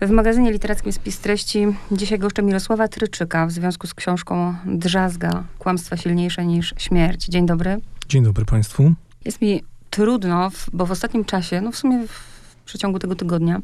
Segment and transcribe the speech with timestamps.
[0.00, 5.44] W magazynie literackim Spis Treści dzisiaj goszczę Mirosława Tryczyka w związku z książką Drzazga.
[5.58, 7.26] Kłamstwa silniejsze niż śmierć.
[7.26, 7.80] Dzień dobry.
[8.08, 8.92] Dzień dobry Państwu.
[9.24, 13.60] Jest mi trudno, bo w ostatnim czasie, no w sumie w przeciągu tego tygodnia,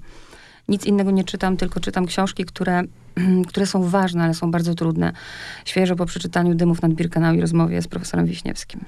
[0.69, 2.83] nic innego nie czytam, tylko czytam książki, które,
[3.49, 5.13] które są ważne, ale są bardzo trudne.
[5.65, 8.85] Świeżo po przeczytaniu Dymów nad Birkenau i rozmowie z profesorem Wiśniewskim.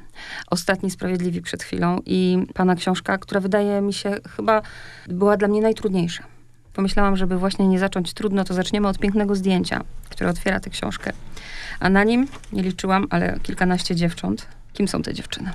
[0.51, 4.62] Ostatni Sprawiedliwi przed chwilą i pana książka, która wydaje mi się chyba
[5.09, 6.38] była dla mnie najtrudniejsza.
[6.79, 11.12] Pomyślałam, żeby właśnie nie zacząć trudno, to zaczniemy od pięknego zdjęcia, które otwiera tę książkę.
[11.80, 14.46] A na nim, nie liczyłam, ale kilkanaście dziewcząt.
[14.73, 15.50] Kim są te dziewczyny?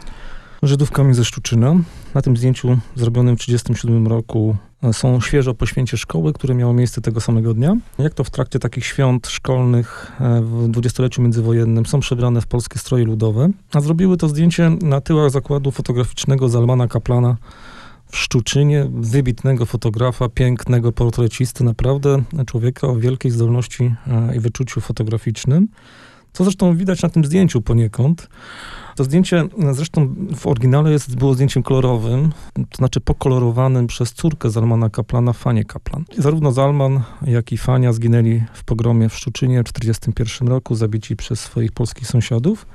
[0.63, 1.75] Żydówkami ze Szczuczyna.
[2.13, 6.73] Na tym zdjęciu zrobionym w 1937 roku e, są świeżo po święcie szkoły, które miało
[6.73, 7.75] miejsce tego samego dnia.
[7.99, 12.79] Jak to w trakcie takich świąt szkolnych e, w dwudziestoleciu międzywojennym są przebrane w polskie
[12.79, 17.37] stroje ludowe, a zrobiły to zdjęcie na tyłach zakładu fotograficznego Zalmana Kaplana
[18.13, 25.67] w Szczuczynie, wybitnego fotografa, pięknego portrecisty, naprawdę człowieka o wielkiej zdolności e, i wyczuciu fotograficznym.
[26.33, 28.29] Co zresztą widać na tym zdjęciu poniekąd.
[28.95, 34.89] To zdjęcie zresztą w oryginale jest, było zdjęciem kolorowym, to znaczy pokolorowanym przez córkę Zalmana
[34.89, 36.05] Kaplana, Fanię Kaplan.
[36.17, 41.39] Zarówno Zalman, jak i Fania zginęli w pogromie w Szczuczynie w 1941 roku, zabici przez
[41.39, 42.65] swoich polskich sąsiadów.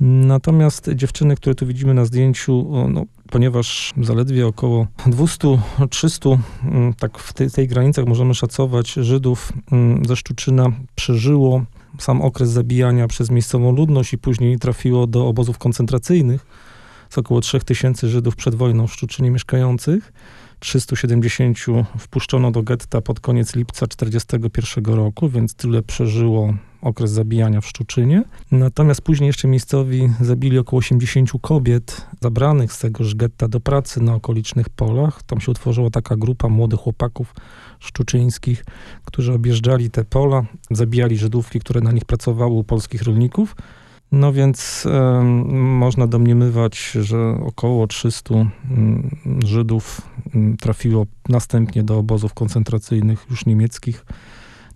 [0.00, 3.04] Natomiast dziewczyny, które tu widzimy na zdjęciu, no,
[3.34, 10.16] ponieważ zaledwie około 200-300, mm, tak w tej, tej granicach możemy szacować, Żydów mm, ze
[10.16, 11.64] Szczuczyna przeżyło
[11.98, 16.46] sam okres zabijania przez miejscową ludność i później trafiło do obozów koncentracyjnych.
[17.10, 20.12] z około 3000 Żydów przed wojną w Szczuczynie mieszkających.
[20.58, 21.58] 370
[21.98, 28.22] wpuszczono do getta pod koniec lipca 1941 roku, więc tyle przeżyło okres zabijania w Szczuczynie.
[28.50, 34.14] Natomiast później jeszcze miejscowi zabili około 80 kobiet zabranych z tegoż getta do pracy na
[34.14, 35.22] okolicznych polach.
[35.22, 37.34] Tam się utworzyła taka grupa młodych chłopaków
[37.80, 38.64] szczuczyńskich,
[39.04, 43.56] którzy objeżdżali te pola, zabijali Żydówki, które na nich pracowały u polskich rolników.
[44.12, 44.86] No więc
[45.52, 49.10] można domniemywać, że około 300 mm,
[49.44, 50.00] Żydów
[50.60, 54.06] trafiło następnie do obozów koncentracyjnych już niemieckich,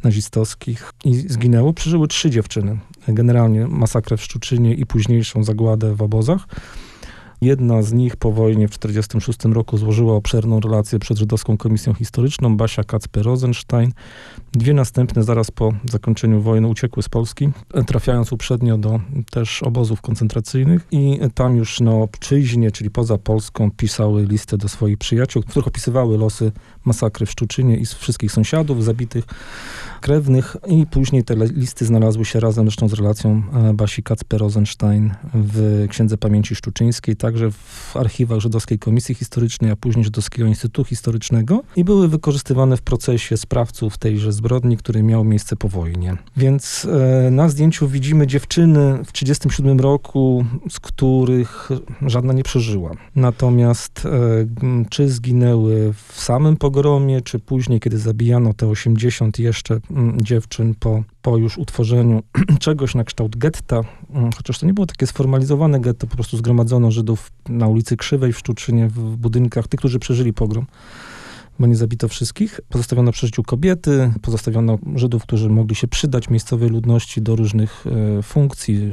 [0.05, 1.73] nazistowskich i zginęło.
[1.73, 2.79] Przeżyły trzy dziewczyny.
[3.09, 6.47] Generalnie masakrę w Szczuczynie i późniejszą zagładę w obozach.
[7.41, 12.57] Jedna z nich po wojnie w 1946 roku złożyła obszerną relację przed Żydowską Komisją Historyczną,
[12.57, 13.91] Basia Kacper-Rosenstein.
[14.53, 17.49] Dwie następne zaraz po zakończeniu wojny uciekły z Polski,
[17.87, 19.01] trafiając uprzednio do
[19.31, 24.99] też obozów koncentracyjnych i tam już na obczyźnie, czyli poza Polską, pisały listy do swoich
[24.99, 26.53] przyjaciół, w których opisywały losy
[26.89, 29.25] masakry w Szczuczynie i wszystkich sąsiadów zabitych,
[30.01, 35.87] krewnych i później te listy znalazły się razem zresztą z relacją e, Basi Kacper-Rosenstein w
[35.89, 41.85] Księdze Pamięci Szczuczyńskiej, także w archiwach Żydowskiej Komisji Historycznej, a później Żydowskiego Instytutu Historycznego i
[41.85, 46.17] były wykorzystywane w procesie sprawców tejże zbrodni, który miał miejsce po wojnie.
[46.37, 46.87] Więc
[47.27, 51.69] e, na zdjęciu widzimy dziewczyny w 1937 roku, z których
[52.07, 52.91] żadna nie przeżyła.
[53.17, 54.11] Natomiast e,
[54.91, 59.81] czy zginęły w samym pogromie, czy później, kiedy zabijano te 80 jeszcze
[60.17, 62.23] dziewczyn po, po już utworzeniu
[62.61, 63.81] czegoś na kształt getta,
[64.37, 68.39] chociaż to nie było takie sformalizowane getto, po prostu zgromadzono Żydów na ulicy Krzywej w
[68.39, 70.67] Szczuczynie, w budynkach, tych, którzy przeżyli pogrom
[71.61, 72.61] bo nie zabito wszystkich.
[72.69, 77.85] Pozostawiono przy życiu kobiety, pozostawiono Żydów, którzy mogli się przydać miejscowej ludności do różnych
[78.19, 78.93] e, funkcji,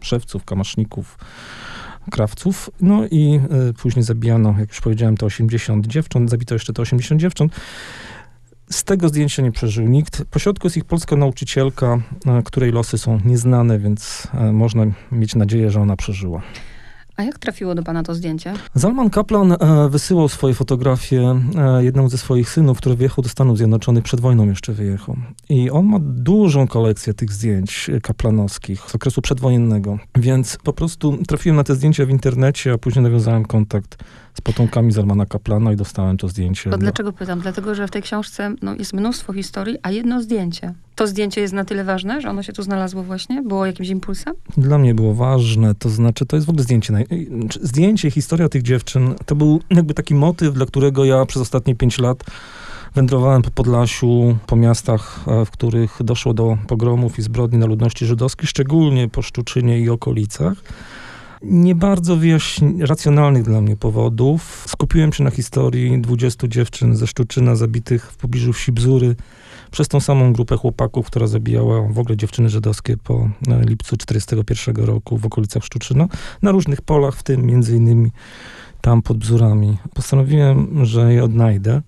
[0.00, 1.18] szewców, kamaszników,
[2.10, 2.70] krawców.
[2.80, 7.20] No i e, później zabijano, jak już powiedziałem, te 80 dziewcząt, zabito jeszcze te 80
[7.20, 7.52] dziewcząt.
[8.70, 10.24] Z tego zdjęcia nie przeżył nikt.
[10.30, 15.34] Po środku jest ich polska nauczycielka, e, której losy są nieznane, więc e, można mieć
[15.34, 16.42] nadzieję, że ona przeżyła.
[17.20, 18.54] A jak trafiło do pana to zdjęcie?
[18.74, 19.56] Zalman Kaplan e,
[19.88, 21.40] wysyłał swoje fotografie
[21.80, 25.16] jednemu ze swoich synów, który wyjechał do Stanów Zjednoczonych, przed wojną jeszcze wyjechał.
[25.48, 29.98] I on ma dużą kolekcję tych zdjęć kaplanowskich z okresu przedwojennego.
[30.16, 34.04] Więc po prostu trafiłem na te zdjęcia w internecie, a później nawiązałem kontakt
[34.34, 36.70] z potomkami Zalmana Kaplana i dostałem to zdjęcie.
[36.70, 37.40] To dlaczego pytam?
[37.40, 40.74] Dlatego, że w tej książce no, jest mnóstwo historii, a jedno zdjęcie.
[41.00, 43.42] To zdjęcie jest na tyle ważne, że ono się tu znalazło właśnie?
[43.42, 44.34] Było jakimś impulsem?
[44.56, 47.04] Dla mnie było ważne, to znaczy to jest w ogóle zdjęcie.
[47.62, 51.98] Zdjęcie, historia tych dziewczyn, to był jakby taki motyw, dla którego ja przez ostatnie pięć
[51.98, 52.24] lat
[52.94, 58.06] wędrowałem po Podlasiu, po miastach, e, w których doszło do pogromów i zbrodni na ludności
[58.06, 60.54] żydowskiej, szczególnie po Szczuczynie i okolicach
[61.42, 64.64] nie bardzo wyjaśni- racjonalnych dla mnie powodów.
[64.68, 69.16] Skupiłem się na historii 20 dziewczyn ze Szczuczyna zabitych w pobliżu wsi Bzury
[69.70, 74.84] przez tą samą grupę chłopaków, która zabijała w ogóle dziewczyny żydowskie po e, lipcu 1941
[74.84, 76.08] roku w okolicach Szczuczyna,
[76.42, 78.10] na różnych polach, w tym między innymi
[78.80, 79.76] tam pod Bzurami.
[79.94, 81.82] Postanowiłem, że je odnajdę.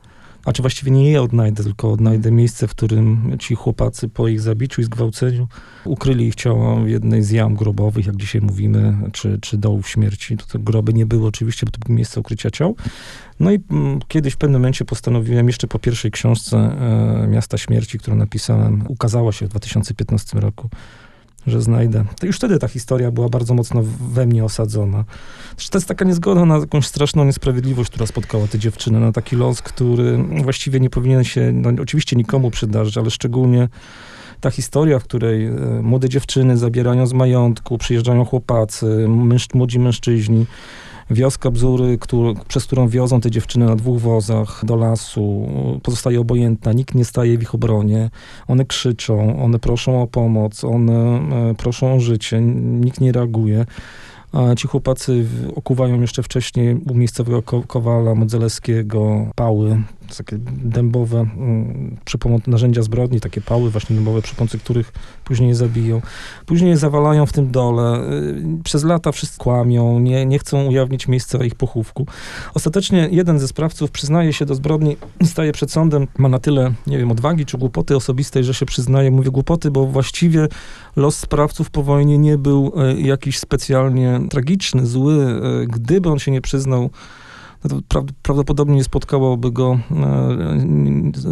[0.44, 4.40] A czy właściwie nie je odnajdę, tylko odnajdę miejsce, w którym ci chłopacy po ich
[4.40, 5.48] zabiciu i zgwałceniu
[5.84, 10.36] ukryli ich ciała w jednej z jam grobowych, jak dzisiaj mówimy, czy, czy dołów śmierci.
[10.36, 12.76] To, to groby nie były oczywiście, bo to było miejsce ukrycia ciał.
[13.40, 17.98] No i mm, kiedyś w pewnym momencie postanowiłem, jeszcze po pierwszej książce e, Miasta Śmierci,
[17.98, 20.68] którą napisałem, ukazała się w 2015 roku,
[21.46, 22.04] że znajdę.
[22.20, 25.04] To już wtedy ta historia była bardzo mocno we mnie osadzona.
[25.56, 29.36] Zresztą to jest taka niezgoda na jakąś straszną niesprawiedliwość, która spotkała tę dziewczynę, na taki
[29.36, 33.68] los, który właściwie nie powinien się, no oczywiście nikomu przydarzyć, ale szczególnie
[34.40, 35.52] ta historia, w której e,
[35.82, 40.46] młode dziewczyny zabierają z majątku, przyjeżdżają chłopacy, męż, młodzi mężczyźni,
[41.10, 45.48] Wioska Bzury, który, przez którą wiozą te dziewczyny na dwóch wozach do lasu,
[45.82, 48.10] pozostaje obojętna, nikt nie staje w ich obronie.
[48.48, 51.20] One krzyczą, one proszą o pomoc, one
[51.50, 53.66] e, proszą o życie, nikt nie reaguje.
[54.32, 59.82] A ci chłopacy okuwają jeszcze wcześniej u miejscowego kowala Modzelewskiego pały
[60.16, 64.92] takie dębowe mm, przy pomocy narzędzia zbrodni, takie pały właśnie dębowe, przy pomocy których
[65.24, 66.02] później zabiją.
[66.46, 68.10] Później zawalają w tym dole.
[68.10, 72.06] Y, przez lata wszyscy kłamią, nie, nie chcą ujawnić miejsca ich pochówku.
[72.54, 76.06] Ostatecznie jeden ze sprawców przyznaje się do zbrodni staje przed sądem.
[76.18, 79.10] Ma na tyle, nie wiem, odwagi czy głupoty osobistej, że się przyznaje.
[79.10, 80.48] Mówię głupoty, bo właściwie
[80.96, 85.14] los sprawców po wojnie nie był y, jakiś specjalnie tragiczny, zły.
[85.62, 86.90] Y, gdyby on się nie przyznał
[88.22, 89.78] prawdopodobnie nie spotkałoby go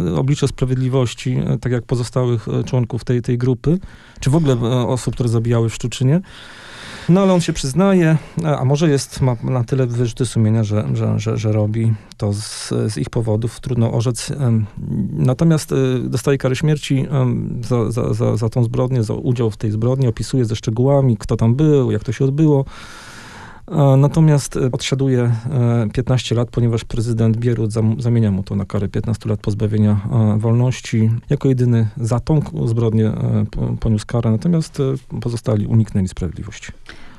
[0.09, 3.79] e, oblicze sprawiedliwości, e, tak jak pozostałych e, członków tej, tej grupy,
[4.19, 4.55] czy w ogóle
[4.87, 6.21] osób, które zabijały w Szczuczynie.
[7.09, 8.17] No ale on się przyznaje,
[8.57, 12.69] a może jest, ma na tyle wyrzuty sumienia, że, że, że, że robi to z,
[12.69, 14.31] z, ich powodów, trudno orzec.
[15.11, 15.73] Natomiast
[16.03, 17.07] dostaje karę śmierci
[17.61, 21.37] za, za, za, za tą zbrodnię, za udział w tej zbrodni, opisuje ze szczegółami, kto
[21.37, 22.65] tam był, jak to się odbyło.
[23.97, 25.31] Natomiast e, odsiaduje
[25.93, 30.39] 15 e, lat, ponieważ prezydent Bierut zamienia mu to na karę 15 lat pozbawienia e,
[30.39, 31.09] wolności.
[31.29, 33.11] Jako jedyny za tą zbrodnię
[33.79, 34.77] poniósł karę, natomiast
[35.21, 36.71] pozostali uniknęli sprawiedliwości.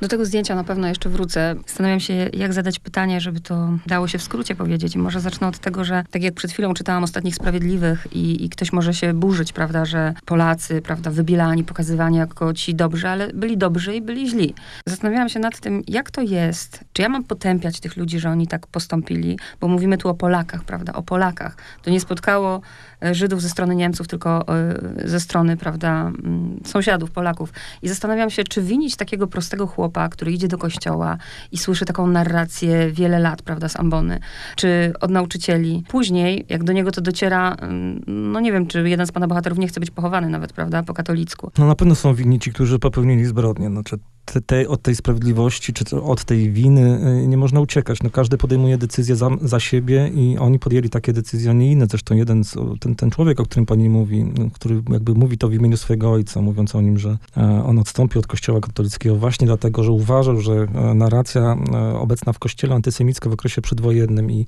[0.03, 1.55] Do tego zdjęcia na pewno jeszcze wrócę.
[1.67, 4.97] Zastanawiam się, jak zadać pytanie, żeby to dało się w skrócie powiedzieć.
[4.97, 8.73] może zacznę od tego, że tak jak przed chwilą czytałam Ostatnich Sprawiedliwych i, i ktoś
[8.73, 13.95] może się burzyć, prawda, że Polacy, prawda, wybielani, pokazywani jako ci dobrzy, ale byli dobrzy
[13.95, 14.55] i byli źli.
[14.87, 16.85] Zastanawiałam się nad tym, jak to jest.
[16.93, 19.39] Czy ja mam potępiać tych ludzi, że oni tak postąpili?
[19.61, 21.57] Bo mówimy tu o Polakach, prawda, o Polakach.
[21.83, 22.61] To nie spotkało
[23.03, 27.53] e, Żydów ze strony Niemców, tylko e, ze strony, prawda, mm, sąsiadów, Polaków.
[27.83, 31.19] I zastanawiam się, czy winić takiego prostego chłopa, chłopa, który idzie do kościoła
[31.53, 34.21] i słyszy taką narrację wiele lat, prawda, z ambony,
[34.56, 35.83] czy od nauczycieli.
[35.89, 39.59] Później, jak do niego to dociera, mm, no nie wiem, czy jeden z pana bohaterów
[39.59, 41.50] nie chce być pochowany nawet, prawda, po katolicku.
[41.59, 43.69] No na pewno są winni ci, którzy popełnili zbrodnie.
[43.69, 48.03] Znaczy, te, te, od tej sprawiedliwości, czy od tej winy y, nie można uciekać.
[48.03, 51.87] No, każdy podejmuje decyzję za, za siebie i oni podjęli takie decyzje, a nie inne.
[51.87, 55.49] Zresztą jeden, z, ten, ten człowiek, o którym pani mówi, no, który jakby mówi to
[55.49, 59.47] w imieniu swojego ojca, mówiąc o nim, że e, on odstąpił od kościoła katolickiego właśnie
[59.47, 64.46] dlatego, że uważał, że e, narracja e, obecna w kościele antysemicka w okresie przedwojennym i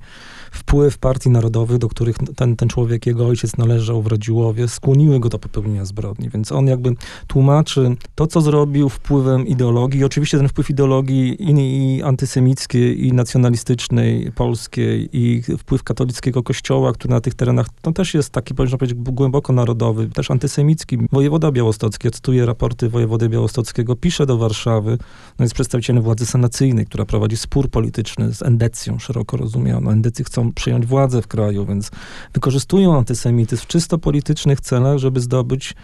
[0.51, 5.29] wpływ partii narodowych, do których ten, ten człowiek, jego ojciec należał w Radziłowie, skłoniły go
[5.29, 6.29] do popełnienia zbrodni.
[6.29, 6.93] Więc on jakby
[7.27, 10.03] tłumaczy to, co zrobił wpływem ideologii.
[10.03, 17.13] Oczywiście ten wpływ ideologii i, i antysemickiej, i nacjonalistycznej, polskiej, i wpływ katolickiego kościoła, który
[17.13, 20.97] na tych terenach, to też jest taki, można powiedzieć, głęboko narodowy, też antysemicki.
[21.11, 24.97] Wojewoda białostocki, cytuję raporty wojewody białostockiego, pisze do Warszawy,
[25.39, 29.91] no jest przedstawicielem władzy sanacyjnej, która prowadzi spór polityczny z endecją, szeroko rozumianą.
[29.91, 31.91] Endecy chcą przyjąć władzę w kraju, więc
[32.33, 35.75] wykorzystują antysemityzm w czysto politycznych celach, żeby zdobyć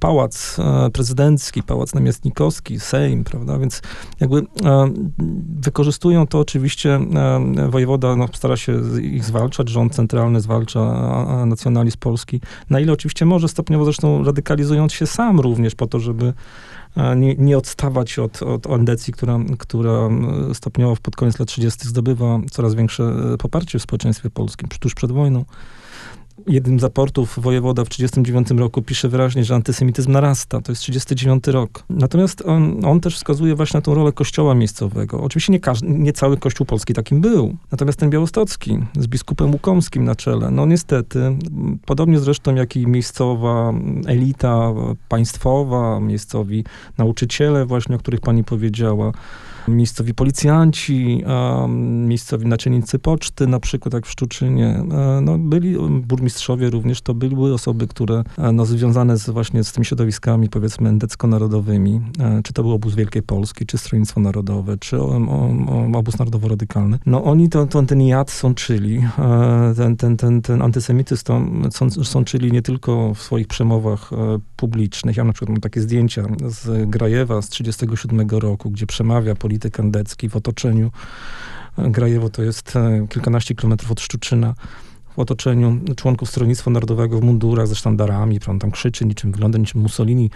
[0.00, 3.58] pałac e, prezydencki, pałac namiestnikowski, Sejm, prawda?
[3.58, 3.82] Więc
[4.20, 4.92] jakby e,
[5.60, 10.84] wykorzystują to oczywiście, e, wojewoda no, stara się ich zwalczać, rząd centralny zwalcza
[11.46, 16.32] nacjonalizm polski, na ile oczywiście może, stopniowo zresztą radykalizując się sam również po to, żeby
[17.16, 20.08] nie, nie odstawać od, od Endecji, która, która
[20.52, 21.88] stopniowo pod koniec lat 30.
[21.88, 25.44] zdobywa coraz większe e, poparcie w społeczeństwie polskim, tuż przed wojną
[26.46, 30.60] jednym z raportów wojewoda w 1939 roku pisze wyraźnie, że antysemityzm narasta.
[30.60, 31.84] To jest 1939 rok.
[31.90, 35.20] Natomiast on, on, też wskazuje właśnie na tą rolę kościoła miejscowego.
[35.20, 37.56] Oczywiście nie, każdy, nie cały kościół polski takim był.
[37.72, 41.36] Natomiast ten białostocki z biskupem Łukomskim na czele, no niestety,
[41.86, 43.72] podobnie zresztą jak i miejscowa
[44.06, 44.72] elita
[45.08, 46.64] państwowa, miejscowi
[46.98, 49.12] nauczyciele właśnie, o których pani powiedziała,
[49.68, 51.24] miejscowi policjanci,
[52.06, 54.66] miejscowi naczelnicy poczty, na przykład jak w Szczuczynie.
[54.66, 59.72] E, no, byli burmistrzowie również, to były osoby, które e, no, związane z, właśnie z
[59.72, 65.00] tymi środowiskami, powiedzmy, endecko-narodowymi, e, czy to był obóz Wielkiej Polski, czy Stronnictwo Narodowe, czy
[65.00, 66.98] o, o, obóz narodowo-radykalny.
[67.06, 69.00] No oni to, to, ten jad sączyli,
[69.76, 71.24] ten, ten, ten, ten antysemityzm
[72.04, 74.10] sączyli nie tylko w swoich przemowach
[74.56, 75.16] publicznych.
[75.16, 80.28] Ja na przykład mam takie zdjęcia z Grajewa z 1937 roku, gdzie przemawia polityk andecki
[80.28, 80.90] w otoczeniu.
[81.78, 84.54] Grajewo to jest e, kilkanaście kilometrów od Szczuczyna
[85.16, 90.30] w otoczeniu członków Stronnictwa Narodowego w mundurach ze sztandarami, tam krzyczy niczym, wygląda niczym Mussolini,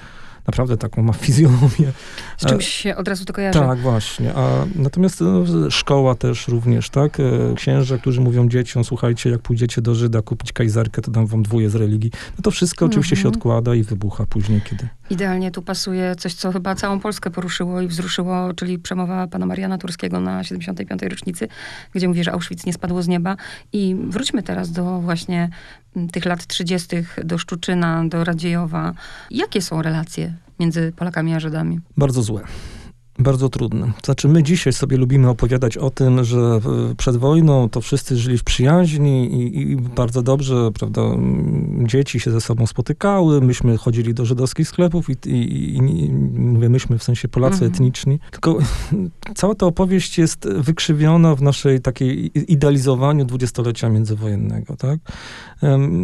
[0.48, 1.92] naprawdę taką ma fizjonomię.
[2.38, 3.58] Z czymś się od razu to kojarzy.
[3.58, 4.34] Tak, właśnie.
[4.34, 7.20] A, natomiast no, szkoła też również, tak?
[7.20, 11.42] E, księża, którzy mówią dzieciom, słuchajcie, jak pójdziecie do Żyda kupić kajzerkę, to dam wam
[11.42, 12.10] dwóje z religii.
[12.36, 12.88] No to wszystko -hmm.
[12.88, 13.34] oczywiście się mhm.
[13.34, 14.88] odkłada i wybucha później, kiedy...
[15.10, 19.78] Idealnie tu pasuje coś, co chyba całą Polskę poruszyło i wzruszyło, czyli przemowa pana Mariana
[19.78, 21.02] Turskiego na 75.
[21.02, 21.48] rocznicy,
[21.94, 23.36] gdzie mówi, że Auschwitz nie spadło z nieba.
[23.72, 25.50] I wróćmy teraz do właśnie
[26.12, 26.88] tych lat 30.
[27.24, 28.92] do Szczuczyna, do Radziejowa.
[29.30, 31.80] Jakie są relacje między Polakami a Żydami?
[31.96, 32.42] Bardzo złe.
[33.18, 33.92] Bardzo trudne.
[34.04, 36.60] Znaczy, my dzisiaj sobie lubimy opowiadać o tym, że
[36.96, 41.02] przed wojną to wszyscy żyli w przyjaźni i, i, bardzo dobrze, prawda,
[41.82, 46.98] dzieci się ze sobą spotykały, myśmy chodzili do żydowskich sklepów i, i, i mówię myśmy
[46.98, 47.72] w sensie Polacy mhm.
[47.72, 48.18] etniczni.
[48.30, 48.58] Tylko
[49.34, 54.98] cała ta opowieść jest wykrzywiona w naszej takiej idealizowaniu dwudziestolecia międzywojennego, tak?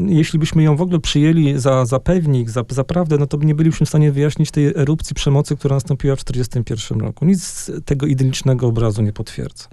[0.06, 3.54] Jeśli byśmy ją w ogóle przyjęli za, za pewnik, za, za prawdę, no to nie
[3.54, 7.03] bylibyśmy w stanie wyjaśnić tej erupcji przemocy, która nastąpiła w 1941 roku.
[7.22, 9.64] Nic tego idylicznego obrazu nie potwierdza.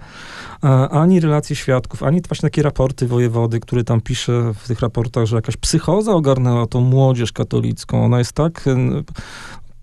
[0.91, 5.35] Ani relacje świadków, ani właśnie takie raporty wojewody, który tam pisze w tych raportach, że
[5.35, 8.05] jakaś psychoza ogarnęła tą młodzież katolicką.
[8.05, 8.65] Ona jest tak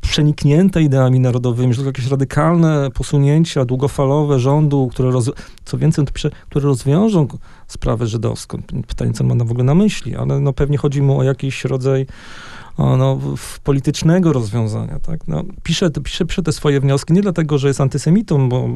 [0.00, 5.30] przeniknięte ideami narodowymi, że to jakieś radykalne posunięcia długofalowe rządu, które, roz,
[5.64, 7.26] co więcej, pisze, które rozwiążą
[7.66, 8.62] sprawę żydowską.
[8.86, 12.06] Pytanie, co ma w ogóle na myśli, ale no pewnie chodzi mu o jakiś rodzaj
[12.78, 13.18] no,
[13.64, 14.98] politycznego rozwiązania.
[14.98, 15.28] Tak?
[15.28, 18.68] No, pisze, pisze, pisze te swoje wnioski nie dlatego, że jest antysemitą, bo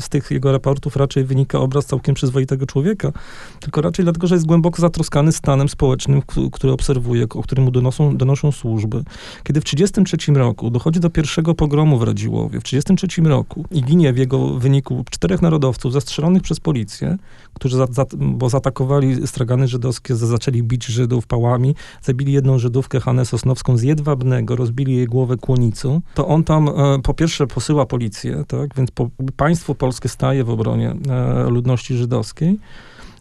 [0.00, 3.12] z tych jego raportów raczej wynika obraz całkiem przyzwoitego człowieka,
[3.60, 6.22] tylko raczej dlatego, że jest głęboko zatroskany stanem społecznym,
[6.52, 9.04] który obserwuje, o którym mu donoszą, donoszą służby.
[9.44, 14.12] Kiedy w 1933 roku dochodzi do pierwszego pogromu w Radziłowie, w 1933 roku i ginie
[14.12, 17.16] w jego wyniku czterech narodowców zastrzelonych przez policję,
[17.54, 23.24] którzy za, za, bo zaatakowali stragany żydowskie, zaczęli bić Żydów pałami, zabili jedną Żydówkę, Hanę
[23.74, 26.72] z Jedwabnego, rozbili jej głowę kłonicą, to on tam e,
[27.02, 32.58] po pierwsze posyła policję, tak, więc po, państwo polskie staje w obronie e, ludności żydowskiej,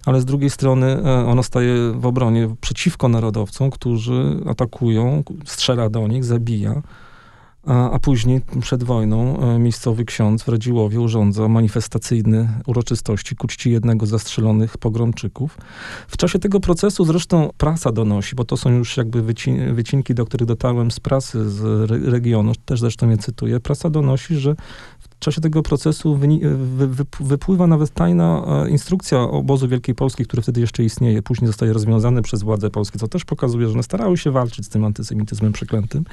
[0.05, 6.08] ale z drugiej strony e, ono staje w obronie przeciwko narodowcom, którzy atakują, strzela do
[6.08, 6.82] nich, zabija.
[7.65, 13.72] A, a później, przed wojną, e, miejscowy ksiądz w Radziłowie urządza manifestacyjne uroczystości ku czci
[13.72, 15.57] jednego z zastrzelonych pogromczyków.
[16.07, 20.25] W czasie tego procesu zresztą prasa donosi, bo to są już jakby wycin wycinki, do
[20.25, 23.60] których dotarłem z prasy z re regionu, też zresztą je cytuję.
[23.60, 24.55] Prasa donosi, że
[25.15, 26.19] w czasie tego procesu
[27.19, 32.22] wypływa nawet tajna e, instrukcja obozu Wielkiej Polski, który wtedy jeszcze istnieje, później zostaje rozwiązany
[32.22, 36.03] przez władze polskie, co też pokazuje, że one starały się walczyć z tym antysemityzmem przeklętym.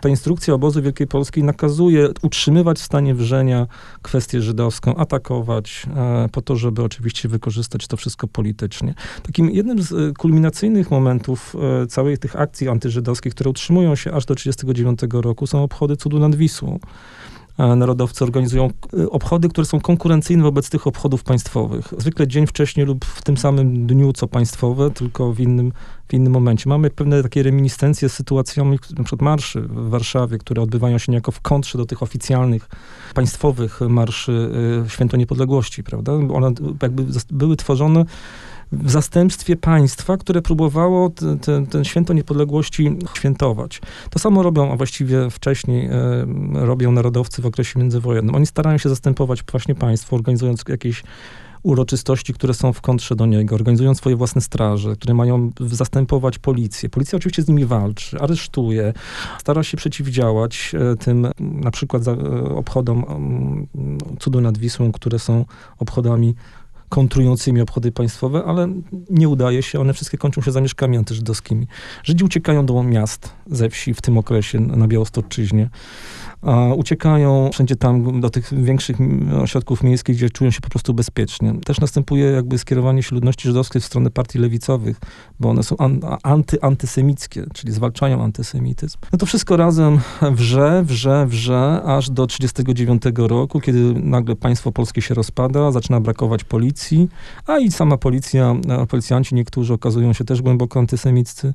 [0.00, 3.66] Ta instrukcja obozu Wielkiej Polskiej nakazuje utrzymywać w stanie wrzenia
[4.02, 8.94] kwestię żydowską, atakować e, po to, żeby oczywiście wykorzystać to wszystko politycznie.
[9.22, 11.56] Takim jednym z e, kulminacyjnych momentów
[11.88, 16.34] całej tych akcji antyżydowskich, które utrzymują się aż do 1939 roku, są obchody cudu nad
[16.34, 16.78] Wisłą
[17.66, 21.94] narodowcy organizują y, obchody, które są konkurencyjne wobec tych obchodów państwowych.
[21.98, 25.72] Zwykle dzień wcześniej lub w tym samym dniu, co państwowe, tylko w innym,
[26.08, 26.68] w innym momencie.
[26.68, 31.40] Mamy pewne takie reminiscencje z sytuacjami, przykład marszy w Warszawie, które odbywają się niejako w
[31.40, 32.68] kontrze do tych oficjalnych,
[33.14, 34.50] państwowych marszy
[34.86, 36.12] y, Święto Niepodległości, prawda?
[36.12, 36.52] One
[36.82, 38.04] jakby były tworzone
[38.72, 41.10] w zastępstwie państwa, które próbowało
[41.70, 43.80] ten święto niepodległości świętować.
[44.10, 48.34] To samo robią, a właściwie wcześniej e, robią narodowcy w okresie międzywojennym.
[48.34, 51.02] Oni starają się zastępować właśnie państwo, organizując jakieś
[51.62, 56.88] uroczystości, które są w kontrze do niego, organizują swoje własne straże, które mają zastępować policję.
[56.88, 58.92] Policja oczywiście z nimi walczy, aresztuje,
[59.38, 63.04] stara się przeciwdziałać e, tym na przykład e, obchodom
[64.20, 65.44] cudu nad Wisłą, które są
[65.78, 66.34] obchodami
[66.90, 68.68] kontrującymi obchody państwowe, ale
[69.10, 69.80] nie udaje się.
[69.80, 71.66] One wszystkie kończą się zamieszkami antyżydowskimi.
[72.04, 75.70] Żydzi uciekają do miast ze wsi w tym okresie na Białostoczyźnie
[76.76, 78.96] uciekają wszędzie tam do tych większych
[79.42, 81.54] ośrodków miejskich, gdzie czują się po prostu bezpiecznie.
[81.64, 85.00] Też następuje jakby skierowanie się ludności żydowskiej w stronę partii lewicowych,
[85.40, 88.98] bo one są an, anty, antysemickie, czyli zwalczają antysemityzm.
[89.12, 89.98] No to wszystko razem
[90.32, 96.44] wrze, wrze, wrze, aż do 1939 roku, kiedy nagle państwo polskie się rozpada, zaczyna brakować
[96.44, 97.08] policji,
[97.46, 98.56] a i sama policja,
[98.88, 101.52] policjanci niektórzy okazują się też głęboko antysemiccy.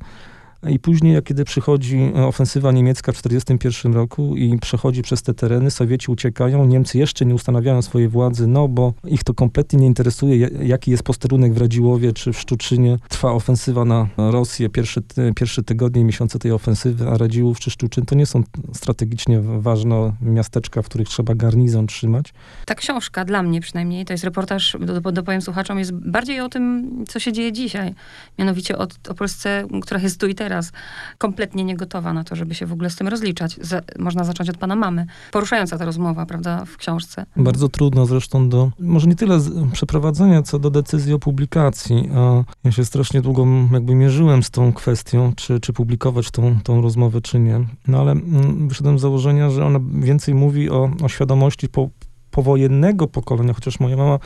[0.68, 5.70] I później, kiedy przychodzi e, ofensywa niemiecka w 1941 roku i przechodzi przez te tereny,
[5.70, 10.48] Sowieci uciekają, Niemcy jeszcze nie ustanawiają swojej władzy, no bo ich to kompletnie nie interesuje,
[10.62, 12.98] jaki jest posterunek w Radziłowie czy w Szczuczynie.
[13.08, 15.00] Trwa ofensywa na Rosję, pierwsze,
[15.36, 20.12] pierwsze tygodnie i miesiące tej ofensywy, a Radziłów czy Szczuczyn to nie są strategicznie ważne
[20.20, 22.34] miasteczka, w których trzeba garnizon trzymać.
[22.66, 24.76] Ta książka, dla mnie przynajmniej, to jest reportaż,
[25.12, 27.94] dopowiem słuchaczom, jest bardziej o tym, co się dzieje dzisiaj.
[28.38, 30.72] Mianowicie o, o Polsce, która jest tu i teraz teraz
[31.18, 33.56] kompletnie nie gotowa na to, żeby się w ogóle z tym rozliczać.
[33.98, 35.06] można zacząć od pana mamy.
[35.32, 37.26] Poruszająca ta rozmowa, prawda, w książce.
[37.36, 39.38] Bardzo trudno zresztą do, może nie tyle
[39.72, 42.10] przeprowadzenia, co do decyzji o publikacji.
[42.14, 46.80] A ja się strasznie długo jakby mierzyłem z tą kwestią, czy, czy publikować tą, tą
[46.80, 47.60] rozmowę, czy nie.
[47.88, 51.88] No ale mm, wyszedłem z założenia, że ona więcej mówi o, o świadomości po,
[52.30, 54.18] powojennego pokolenia, chociaż moja mama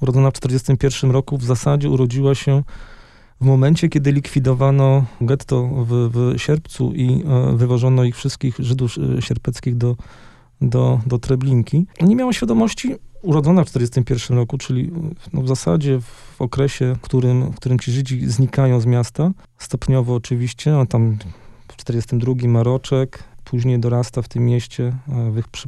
[0.00, 2.62] urodzona w 1941 roku w zasadzie urodziła się
[3.40, 9.22] w momencie, kiedy likwidowano getto w, w Sierpcu i e, wywożono ich wszystkich Żydów e,
[9.22, 9.96] sierpeckich do,
[10.60, 14.90] do, do Treblinki, nie miała świadomości, urodzona w 1941 roku, czyli
[15.32, 20.14] no w zasadzie w okresie, w którym, w którym ci Żydzi znikają z miasta, stopniowo
[20.14, 21.18] oczywiście, a tam
[21.68, 24.92] w 1942 Maroczek, później dorasta w tym mieście,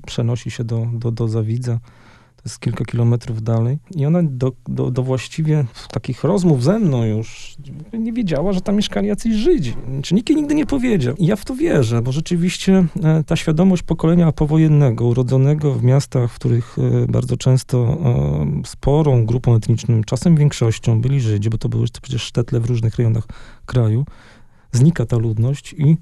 [0.07, 1.79] przenosi się do, do, do Zawidza
[2.43, 3.79] to jest kilka kilometrów dalej.
[3.95, 7.57] I ona do, do, do właściwie takich rozmów ze mną już
[7.93, 9.75] nie wiedziała, że tam mieszkali jacyś Żydzi.
[10.03, 11.15] Czy nikt jej nigdy nie powiedział.
[11.19, 16.33] I ja w to wierzę, bo rzeczywiście e, ta świadomość pokolenia powojennego, urodzonego w miastach,
[16.33, 21.69] w których e, bardzo często e, sporą grupą etniczną, czasem większością byli Żydzi, bo to
[21.69, 23.25] były przecież sztetle w różnych rejonach
[23.67, 24.05] kraju,
[24.73, 25.97] znika ta ludność i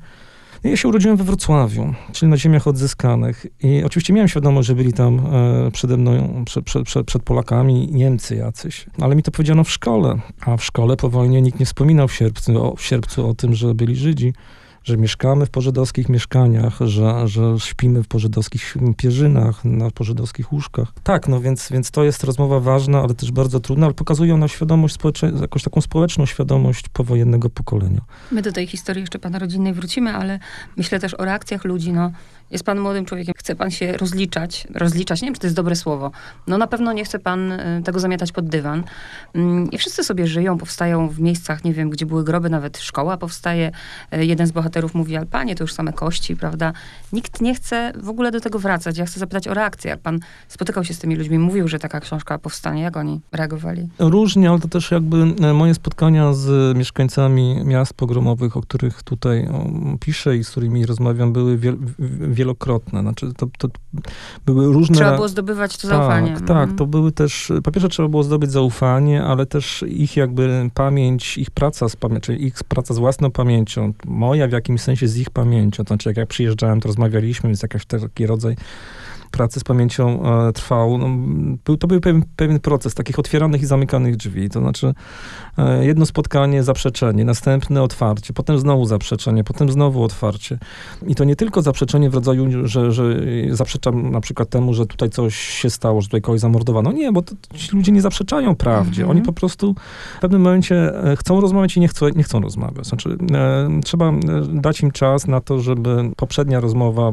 [0.64, 3.46] ja się urodziłem we Wrocławiu, czyli na ziemiach odzyskanych.
[3.62, 5.20] I oczywiście miałem świadomość, że byli tam
[5.66, 8.86] e, przede mną, prze, prze, prze, przed Polakami Niemcy jacyś.
[9.00, 10.18] Ale mi to powiedziano w szkole.
[10.40, 13.54] A w szkole po wojnie nikt nie wspominał w sierpcu o, w sierpcu o tym,
[13.54, 14.32] że byli Żydzi
[14.84, 20.88] że mieszkamy w pożydowskich mieszkaniach, że, że śpimy w pożydowskich pierzynach, na pożydowskich łóżkach.
[21.02, 24.48] Tak, no więc, więc to jest rozmowa ważna, ale też bardzo trudna, ale pokazuje ona
[24.48, 24.96] świadomość,
[25.40, 28.00] jakąś taką społeczną świadomość powojennego pokolenia.
[28.30, 30.38] My do tej historii jeszcze pana rodzinnej wrócimy, ale
[30.76, 32.12] myślę też o reakcjach ludzi, no
[32.50, 35.76] jest pan młodym człowiekiem, chce pan się rozliczać, rozliczać, nie wiem, czy to jest dobre
[35.76, 36.10] słowo.
[36.46, 38.84] No na pewno nie chce pan y, tego zamiatać pod dywan.
[39.34, 43.16] Mm, I wszyscy sobie żyją, powstają w miejscach, nie wiem, gdzie były groby, nawet szkoła
[43.16, 43.72] powstaje.
[44.14, 46.72] Y, jeden z bohaterów mówi, ale panie, to już same kości, prawda?
[47.12, 48.98] Nikt nie chce w ogóle do tego wracać.
[48.98, 49.90] Ja chcę zapytać o reakcję.
[49.90, 53.88] Jak pan spotykał się z tymi ludźmi, mówił, że taka książka powstanie, jak oni reagowali?
[53.98, 59.48] Różnie, ale to też jakby e, moje spotkania z mieszkańcami miast pogromowych, o których tutaj
[60.00, 61.76] piszę i z którymi rozmawiam, były wiel
[62.40, 63.00] wielokrotne.
[63.00, 63.68] Znaczy, to, to
[64.46, 64.96] były różne...
[64.96, 66.34] Trzeba było zdobywać to zaufanie.
[66.34, 66.70] Tak, tak.
[66.76, 67.52] To były też...
[67.64, 72.20] Po pierwsze trzeba było zdobyć zaufanie, ale też ich jakby pamięć, ich praca z pamięcią,
[72.20, 75.84] czyli ich praca z własną pamięcią, moja w jakimś sensie z ich pamięcią.
[75.84, 78.56] To znaczy, jak ja przyjeżdżałem, to rozmawialiśmy, więc jakiś taki rodzaj
[79.30, 80.98] pracy z pamięcią e, trwał.
[80.98, 81.06] No,
[81.64, 84.48] był, to był pewien, pewien proces takich otwieranych i zamykanych drzwi.
[84.48, 84.94] To znaczy
[85.58, 90.58] e, jedno spotkanie, zaprzeczenie, następne otwarcie, potem znowu zaprzeczenie, potem znowu otwarcie.
[91.06, 95.10] I to nie tylko zaprzeczenie w rodzaju, że, że zaprzeczam na przykład temu, że tutaj
[95.10, 96.92] coś się stało, że tutaj kogoś zamordowano.
[96.92, 99.08] Nie, bo to, ci ludzie nie zaprzeczają prawdzie.
[99.08, 99.74] Oni po prostu
[100.16, 102.86] w pewnym momencie e, chcą rozmawiać i nie chcą, nie chcą rozmawiać.
[102.86, 104.12] Znaczy, e, trzeba
[104.52, 107.12] dać im czas na to, żeby poprzednia rozmowa,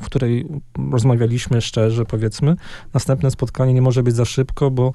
[0.00, 0.46] w której
[0.92, 2.56] rozmawiali rozmawialiśmy szczerze, powiedzmy.
[2.94, 4.92] Następne spotkanie nie może być za szybko, bo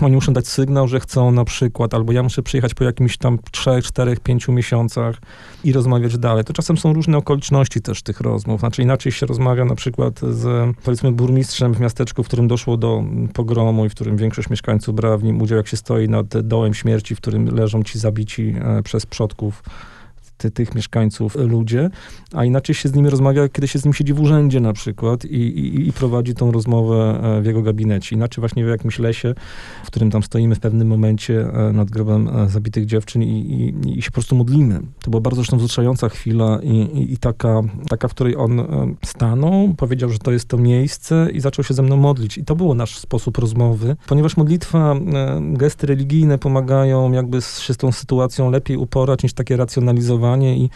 [0.00, 3.38] oni muszą dać sygnał, że chcą na przykład, albo ja muszę przyjechać po jakimś tam
[3.50, 5.16] 3, 4, 5 miesiącach
[5.64, 6.44] i rozmawiać dalej.
[6.44, 8.60] To czasem są różne okoliczności też tych rozmów.
[8.60, 13.04] Znaczy inaczej się rozmawia na przykład z, powiedzmy, burmistrzem w miasteczku, w którym doszło do
[13.34, 16.74] pogromu i w którym większość mieszkańców brała w nim udział, jak się stoi nad dołem
[16.74, 19.62] śmierci, w którym leżą ci zabici e, przez przodków
[20.40, 21.90] ty, tych mieszkańców ludzie,
[22.34, 25.24] a inaczej się z nimi rozmawia, kiedy się z nim siedzi w urzędzie na przykład
[25.24, 28.16] i, i, i prowadzi tą rozmowę w jego gabinecie.
[28.16, 29.34] Inaczej właśnie w jakimś lesie,
[29.84, 34.14] w którym tam stoimy w pewnym momencie nad grobem zabitych dziewczyn i, i, się po
[34.14, 34.80] prostu modlimy.
[35.02, 36.60] To była bardzo zresztą wzruszająca chwila
[36.94, 38.62] i, taka, taka, w której on
[39.04, 42.38] stanął, powiedział, że to jest to miejsce i zaczął się ze mną modlić.
[42.38, 44.94] I to było nasz sposób rozmowy, ponieważ modlitwa,
[45.40, 50.70] gesty religijne pomagają jakby się z tą sytuacją lepiej uporać niż takie racjonalizowanie i,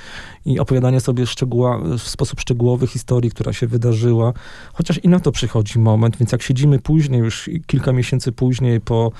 [0.47, 4.33] i opowiadanie sobie szczegóła, w sposób szczegółowy historii, która się wydarzyła.
[4.73, 9.12] Chociaż i na to przychodzi moment, więc jak siedzimy później, już kilka miesięcy później po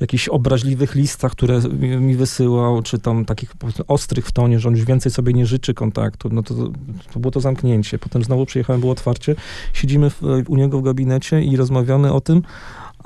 [0.00, 1.60] jakichś obraźliwych listach, które
[2.00, 3.52] mi wysyłał, czy tam takich
[3.88, 6.54] ostrych w tonie, że on już więcej sobie nie życzy kontaktu, no to,
[7.12, 7.98] to było to zamknięcie.
[7.98, 9.34] Potem znowu przyjechałem, było otwarcie.
[9.72, 12.42] Siedzimy w, u niego w gabinecie i rozmawiamy o tym,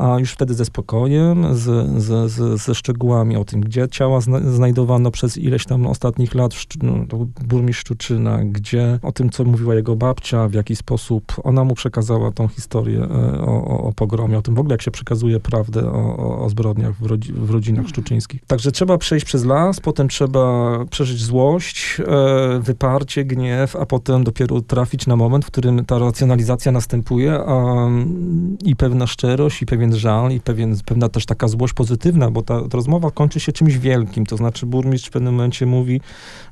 [0.01, 4.41] a już wtedy ze spokojem, z, z, z, ze szczegółami o tym, gdzie ciała zna,
[4.41, 6.95] znajdowano przez ileś tam ostatnich lat, no,
[7.45, 12.31] burmistrz Szczuczyna, gdzie, o tym, co mówiła jego babcia, w jaki sposób ona mu przekazała
[12.31, 15.93] tą historię e, o, o, o pogromie, o tym w ogóle, jak się przekazuje prawdę
[15.93, 18.41] o, o zbrodniach w, rodzi, w rodzinach szczuczyńskich.
[18.47, 24.61] Także trzeba przejść przez las, potem trzeba przeżyć złość, e, wyparcie, gniew, a potem dopiero
[24.61, 27.89] trafić na moment, w którym ta racjonalizacja następuje a,
[28.65, 32.43] i pewna szczerość, i pewien pewien żal i pewien, pewna też taka złość pozytywna, bo
[32.43, 34.27] ta, ta rozmowa kończy się czymś wielkim.
[34.27, 36.01] To znaczy burmistrz w pewnym momencie mówi,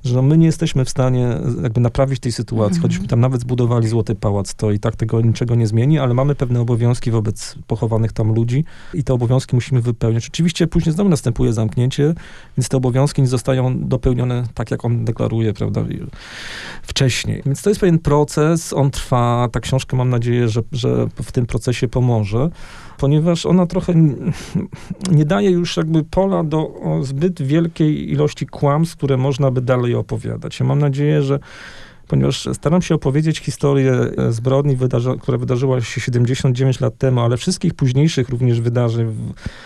[0.05, 3.40] że no my nie jesteśmy w stanie jakby naprawić tej sytuacji, mm choćbyśmy tam nawet
[3.40, 7.55] zbudowali Złoty Pałac, to i tak tego niczego nie zmieni, ale mamy pewne obowiązki wobec
[7.66, 10.29] pochowanych tam ludzi i te obowiązki musimy wypełniać.
[10.29, 12.14] Oczywiście później znowu następuje zamknięcie,
[12.57, 15.85] więc te obowiązki nie zostają dopełnione tak, jak on deklaruje, prawda,
[16.83, 17.42] wcześniej.
[17.46, 21.46] Więc to jest pewien proces, on trwa, ta książka mam nadzieję, że, że w tym
[21.46, 22.51] procesie pomoże
[22.99, 23.95] ponieważ ona trochę
[25.11, 26.71] nie daje już jakby pola do
[27.03, 30.61] zbyt wielkiej ilości kłamstw, które można by dalej opowiadać.
[30.61, 31.39] Ja mam nadzieję, że
[32.09, 34.77] ponieważ staram się opowiedzieć historię e, zbrodni,
[35.21, 39.07] która wydarzyła się 79 lat temu, ale wszystkich późniejszych również wydarzeń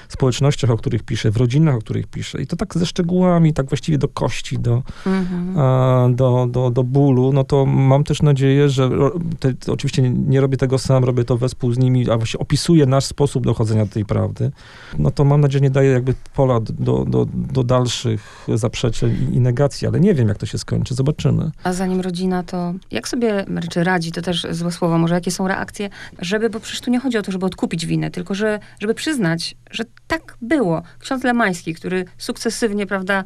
[0.09, 2.43] w społecznościach, o których piszę, w rodzinach, o których piszę.
[2.43, 5.59] I to tak ze szczegółami, tak właściwie do kości, do, mhm.
[5.59, 7.33] a, do, do, do bólu.
[7.33, 8.91] No to mam też nadzieję, że
[9.41, 13.05] te, oczywiście nie, robię tego sam, robię to wespół z nimi, a właśnie opisuję nasz
[13.05, 14.51] sposób dochodzenia do tej prawdy.
[14.99, 19.37] No to mam nadzieję, że nie daje jakby pola do, do, do dalszych zaprzeczeń i,
[19.37, 20.95] i negacji, ale nie wiem, jak to się skończy.
[20.95, 21.51] Zobaczymy.
[21.65, 25.31] A zanim rodzina na to, jak sobie, czy radzi, to też złe słowo, może jakie
[25.31, 28.59] są reakcje, żeby, bo przecież tu nie chodzi o to, żeby odkupić winę, tylko że,
[28.81, 30.83] żeby przyznać, że tak było.
[30.99, 33.25] Ksiądz Lemański, który sukcesywnie, prawda,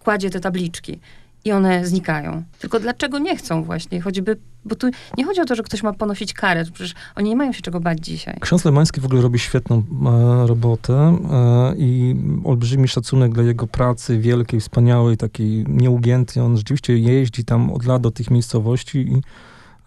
[0.00, 1.00] kładzie te tabliczki
[1.46, 2.42] i one znikają.
[2.58, 4.00] Tylko dlaczego nie chcą właśnie?
[4.00, 4.86] Choćby, bo tu
[5.18, 7.80] nie chodzi o to, że ktoś ma ponosić karę, przecież oni nie mają się czego
[7.80, 8.36] bać dzisiaj.
[8.40, 14.18] Ksiądz Lemański w ogóle robi świetną e, robotę e, i olbrzymi szacunek dla jego pracy,
[14.18, 16.42] wielkiej, wspaniałej, takiej nieugiętej.
[16.42, 19.22] On rzeczywiście jeździ tam od lat do tych miejscowości i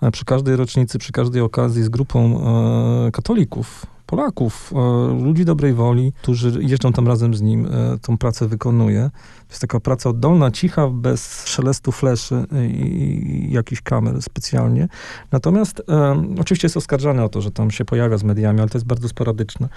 [0.01, 2.41] e, przy każdej rocznicy, przy każdej okazji z grupą
[3.07, 8.17] e, katolików Polaków, e, ludzi dobrej woli, którzy jeżdżą tam razem z nim, e, tą
[8.17, 9.09] pracę wykonuje.
[9.47, 14.87] To jest taka praca oddolna, cicha, bez szelestu fleszy i jakichś kamer specjalnie.
[15.31, 18.77] Natomiast e, oczywiście jest oskarżany o to, że tam się pojawia z mediami, ale to
[18.77, 19.69] jest bardzo sporadyczne.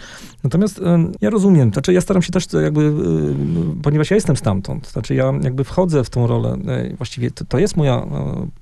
[0.44, 0.80] Natomiast
[1.20, 2.92] ja rozumiem, znaczy ja staram się też jakby,
[3.82, 6.56] ponieważ ja jestem stamtąd, znaczy ja jakby wchodzę w tą rolę,
[6.96, 8.06] właściwie to, to, jest moja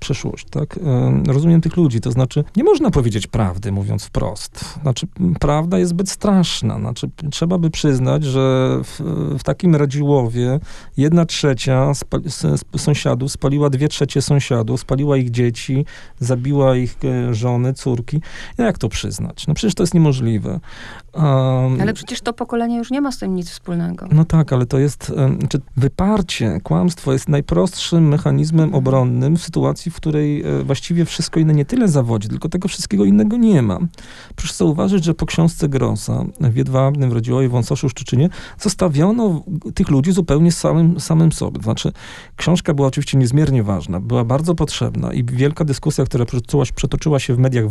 [0.00, 0.78] przeszłość, tak?
[1.26, 4.64] Rozumiem tych ludzi, to znaczy nie można powiedzieć prawdy, mówiąc wprost.
[4.82, 5.06] Znaczy
[5.60, 9.00] prawda jest zbyt straszna, znaczy trzeba by przyznać, że w,
[9.38, 10.60] w takim Radziłowie
[10.96, 11.92] jedna trzecia
[12.76, 15.84] sąsiadów spaliła dwie trzecie sąsiadów, spaliła ich dzieci,
[16.18, 18.20] zabiła ich e, żony, córki.
[18.58, 19.46] Jak to przyznać?
[19.46, 20.60] No przecież to jest niemożliwe.
[21.14, 24.06] Um, ale przecież to pokolenie już nie ma z tym nic wspólnego.
[24.12, 28.78] No tak, ale to jest, znaczy wyparcie, kłamstwo jest najprostszym mechanizmem mhm.
[28.78, 33.04] obronnym w sytuacji, w której e, właściwie wszystko inne nie tyle zawodzi, tylko tego wszystkiego
[33.04, 33.78] innego nie ma.
[34.36, 39.42] Proszę zauważyć, że po książce Grossa w Jedwabnym, w Rodziołej, w Wąsoszu, Szczuczynie zostawiono
[39.74, 41.62] tych ludzi zupełnie samym, samym sobie.
[41.62, 41.92] Znaczy,
[42.36, 46.24] książka była oczywiście niezmiernie ważna, była bardzo potrzebna i wielka dyskusja, która
[46.74, 47.64] przetoczyła się w mediach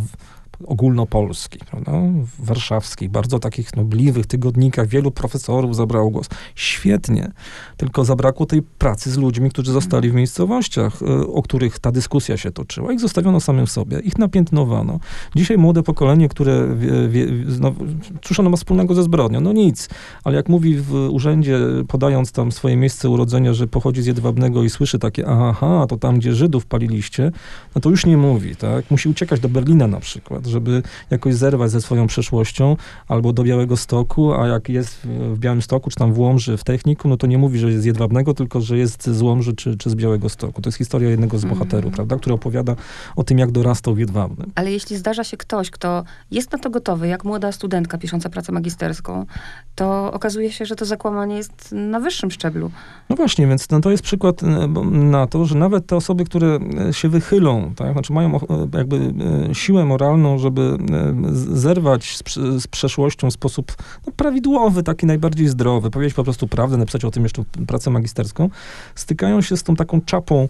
[0.66, 1.92] ogólnopolskich, prawda?
[2.38, 6.28] warszawskich, bardzo takich nobliwych tygodnikach, wielu profesorów zabrało głos.
[6.54, 7.32] Świetnie,
[7.76, 12.36] tylko zabrakło tej pracy z ludźmi, którzy zostali w miejscowościach, e, o których ta dyskusja
[12.36, 12.92] się toczyła.
[12.92, 15.00] Ich zostawiono samym sobie, ich napiętnowano.
[15.36, 16.76] Dzisiaj młode pokolenie, które,
[17.08, 17.26] wie,
[17.60, 17.74] no,
[18.22, 19.40] cóż ono ma wspólnego ze zbrodnią?
[19.40, 19.88] No nic,
[20.24, 21.58] ale jak mówi w urzędzie,
[21.88, 26.18] podając tam swoje miejsce urodzenia, że pochodzi z Jedwabnego i słyszy takie, aha, to tam,
[26.18, 27.32] gdzie Żydów paliliście,
[27.74, 28.90] no to już nie mówi, tak?
[28.90, 32.76] Musi uciekać do Berlina na przykład, żeby jakoś zerwać ze swoją przeszłością
[33.08, 36.64] albo do Białego Stoku, a jak jest w, Białym Stoku, czy tam w Łomży, w
[36.64, 39.76] Techniku, no to nie mówi, że jest z Jedwabnego, tylko że jest z Łomży, czy,
[39.76, 40.62] czy z Białego Stoku.
[40.62, 41.92] To jest historia jednego z bohaterów, Mhm.
[41.94, 42.76] prawda, który opowiada
[43.16, 44.52] o tym, jak dorastał w Jedwabnym.
[44.54, 48.52] Ale jeśli zdarza się ktoś, kto jest na to gotowy, jak młoda studentka pisząca pracę
[48.52, 49.26] magisterską,
[49.74, 52.70] to okazuje się, że to zakłamanie jest na wyższym szczeblu.
[53.08, 54.46] No właśnie, więc no to jest przykład e,
[54.90, 58.40] na to, że nawet te osoby, które e, się wychylą, tak, znaczy mają e,
[58.78, 59.14] jakby
[59.52, 65.90] siłę moralną, żeby e, zerwać z, z przeszłością w sposób no, prawidłowy, taki najbardziej zdrowy,
[65.90, 68.50] powiedzieć po prostu prawdę, napisać o tym jeszcze pracę magisterską,
[68.94, 70.48] stykają się z tą taką czapą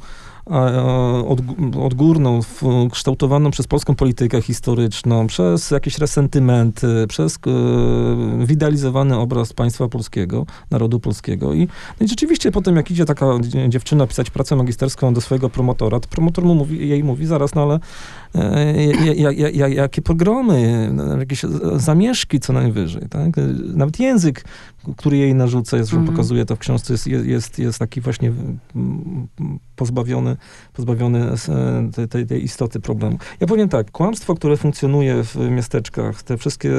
[1.81, 2.41] odgórną,
[2.93, 11.01] kształtowaną przez polską politykę historyczną, przez jakieś resentymenty, przez e, widealizowany obraz państwa polskiego, narodu
[11.01, 11.55] polskiego.
[11.55, 11.69] I,
[12.01, 16.01] no i rzeczywiście potem, jak idzie taka dzie- dziewczyna pisać pracę magisterską do swojego promotora,
[16.01, 17.81] to promotor mu mówi, jej mówi zaraz, no ale
[18.35, 21.43] e, ja, ja, ja, ja, jakie pogromy, no, jakieś
[21.77, 23.39] zamieszki co najwyżej, tak?
[23.39, 23.43] E,
[23.75, 24.45] Nawet język,
[24.97, 26.17] który jej narzuca, jest, że Mhm.
[26.17, 28.33] pokazuje to w książce, jest, jest, jest taki właśnie
[28.77, 29.29] mm,
[29.77, 30.37] pozbawiony,
[30.73, 33.19] pozbawiony z, e, tej, tej, tej istoty problemu.
[33.41, 36.73] Ja powiem tak, kłamstwo, które funkcjonuje w miasteczkach, te wszystkie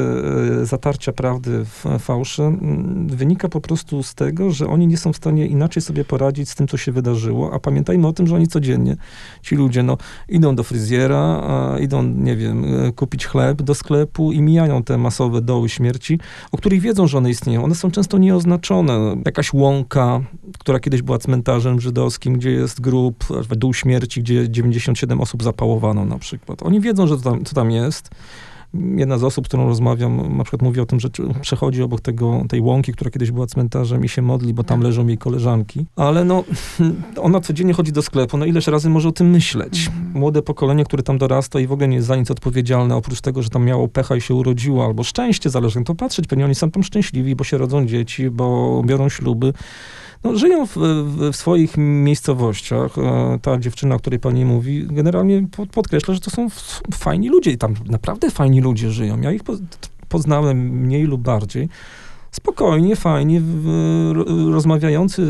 [0.62, 5.14] e, zatarcia prawdy, w fałsze, mm, wynika po prostu z tego, że oni nie są
[5.14, 8.36] w stanie inaczej sobie poradzić z tym, co się wydarzyło, a pamiętajmy o tym, że
[8.36, 8.96] oni codziennie,
[9.42, 9.98] ci ludzie, no,
[10.30, 11.42] idą do fryzjera,
[11.80, 16.20] idą, nie wiem, e, kupić chleb do sklepu i mijają te masowe doły śmierci,
[16.52, 17.64] o których wiedzą, że one istnieją.
[17.64, 19.16] One są często nieoznaczone.
[19.26, 20.22] Jakaś łąka,
[20.60, 26.18] która kiedyś była cmentarzem żydowskim, gdzie jest grób, dół śmierci, gdzie 97 osób zapałowano na
[26.18, 26.64] przykład.
[26.64, 28.10] Oni wiedzą, że to tam, co tam jest.
[28.74, 31.10] Jedna z osób, z którą rozmawiam, na przykład mówi o tym, że
[31.42, 34.86] przechodzi obok tego, tej łąki, która kiedyś była cmentarzem i się modli, bo tam Tak.
[34.86, 35.86] leżą jej koleżanki.
[35.96, 36.44] Ale no,
[37.22, 39.88] ona codziennie chodzi do sklepu, no ileż razy może o tym myśleć?
[39.88, 40.20] Mhm.
[40.20, 43.42] Młode pokolenie, które tam dorasta i w ogóle nie jest za nic odpowiedzialne, oprócz tego,
[43.42, 46.28] że tam miało pecha i się urodziło, albo szczęście, zależy jak to patrzeć.
[46.28, 49.54] Pewnie oni są tam szczęśliwi, bo się rodzą dzieci, bo biorą śluby.
[50.24, 52.98] No, żyją w, w, w swoich miejscowościach.
[52.98, 56.48] E, Ta dziewczyna, o której pani mówi, generalnie po- podkreśla, że to są
[56.94, 59.22] fajni ludzie i tam naprawdę fajni ludzie żyją.
[59.22, 59.54] Ja ich po,
[60.10, 61.70] poznałem mniej lub bardziej.
[62.32, 63.42] Spokojnie, fajnie,
[64.52, 65.22] rozmawiający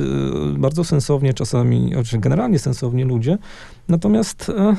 [0.55, 3.37] e, bardzo sensownie czasami, znaczy generalnie sensownie ludzie.
[3.87, 4.75] Natomiast e,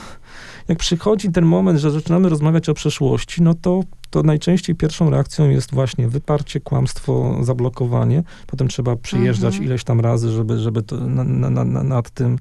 [0.68, 3.80] jak przychodzi ten moment, że zaczynamy rozmawiać o przeszłości, no to,
[4.10, 8.22] to najczęściej pierwszą reakcją jest właśnie wyparcie, kłamstwo, zablokowanie.
[8.46, 9.64] Potem trzeba przyjeżdżać Mhm.
[9.64, 12.38] ileś tam razy, żeby, żeby to na, na, na, nad tym,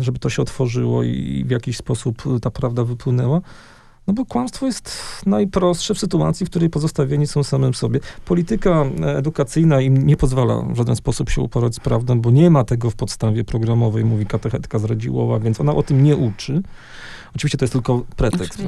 [0.00, 3.40] żeby to się otworzyło i w jakiś sposób ta prawda wypłynęła.
[4.08, 4.92] No bo kłamstwo jest
[5.26, 8.00] najprostsze w sytuacji, w której pozostawieni są samym sobie.
[8.24, 12.50] Polityka e, edukacyjna im nie pozwala w żaden sposób się uporać z prawdą, bo nie
[12.50, 16.62] ma tego w podstawie programowej, mówi katechetka z Radziłowa, więc ona o tym nie uczy.
[17.34, 18.62] Oczywiście to jest tylko pretekst.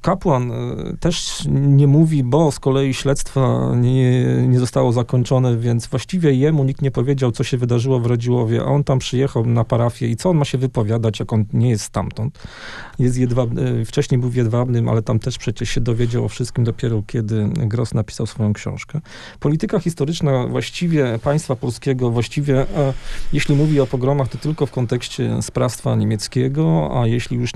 [0.00, 0.56] Kapłan e,
[1.00, 6.82] też nie mówi, bo z kolei śledztwa nie, nie zostało zakończone, więc właściwie jemu nikt
[6.82, 10.30] nie powiedział, co się wydarzyło w Radziłowie, a on tam przyjechał na parafię i co
[10.30, 12.38] on ma się wypowiadać, jak on nie jest stamtąd.
[12.98, 16.64] Jest jedwabny, e, wcześniej był w Jedwabnym, ale tam też przecież się dowiedział o wszystkim
[16.64, 19.00] dopiero, kiedy Gross napisał swoją książkę.
[19.40, 22.94] Polityka historyczna właściwie państwa polskiego, właściwie e,
[23.32, 27.50] jeśli mówi o pogromach, to tylko w kontekście sprawstwa niemieckiego, a jeśli już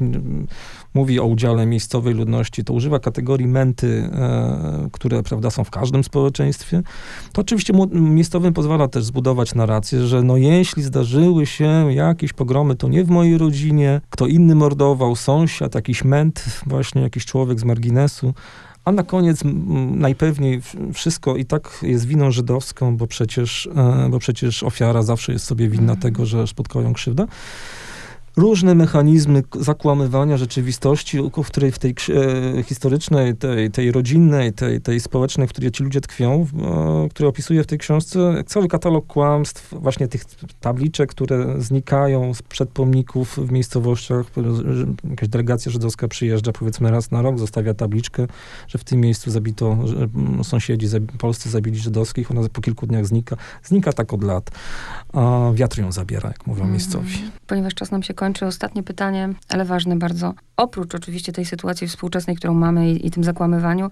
[0.95, 6.05] mówi o udziale miejscowej ludności, to używa kategorii menty, e, które prawda, są w każdym
[6.05, 6.83] społeczeństwie.
[7.33, 12.89] To oczywiście miejscowym pozwala też zbudować narrację, że no jeśli zdarzyły się jakieś pogromy, to
[12.89, 18.35] nie w mojej rodzinie, kto inny mordował, sąsiad, jakiś ment, właśnie jakiś człowiek z marginesu.
[18.85, 19.41] A na koniec
[19.91, 20.63] najpewniej
[20.95, 25.69] wszystko i tak jest winą żydowską, bo przecież, e, bo przecież ofiara zawsze jest sobie
[25.69, 26.01] winna Mhm.
[26.01, 27.27] tego, że spotkają ją krzywda.
[28.37, 31.95] Różne mechanizmy zakłamywania rzeczywistości, w której w tej
[32.59, 36.47] e, historycznej, tej, tej rodzinnej, tej, tej społecznej, w której ci ludzie tkwią,
[37.05, 40.25] e, które opisuję w tej książce, cały katalog kłamstw, właśnie tych
[40.61, 44.27] tabliczek, które znikają sprzed pomników w miejscowościach.
[45.11, 48.27] Jakaś delegacja żydowska przyjeżdża powiedzmy raz na rok, zostawia tabliczkę,
[48.69, 49.77] że w tym miejscu zabito,
[50.43, 50.87] sąsiedzi
[51.19, 53.37] polscy zabili żydowskich, ona po kilku dniach znika.
[53.63, 54.51] Znika tak od lat,
[55.13, 56.73] a wiatr ją zabiera, jak mówią Mhm.
[56.73, 57.31] miejscowi.
[57.47, 60.35] Ponieważ czas nam się kończy, ostatnie pytanie, ale ważne bardzo.
[60.57, 63.91] Oprócz oczywiście tej sytuacji współczesnej, którą mamy i, i tym zakłamywaniu,